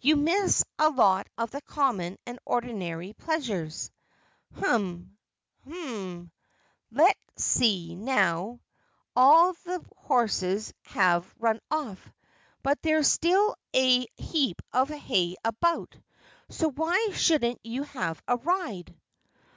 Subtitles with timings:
[0.00, 3.92] "You miss a lot of the common and ordinary pleasures.
[4.56, 5.02] Hmm
[5.64, 6.30] mmn,
[6.90, 8.58] let's see, now,
[9.14, 12.12] all the horses have run off,
[12.64, 15.94] but there's still a heap of hay about
[16.48, 18.92] so why shouldn't you have a ride?"